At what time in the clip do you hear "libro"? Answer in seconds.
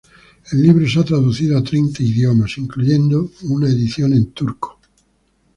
0.63-0.89